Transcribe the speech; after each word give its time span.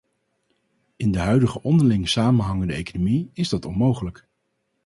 In 0.95 1.11
de 1.11 1.19
huidige 1.19 1.61
onderling 1.63 2.09
samenhangende 2.09 2.73
economie 2.73 3.29
is 3.33 3.49
dat 3.49 3.65
onmogelijk. 3.65 4.27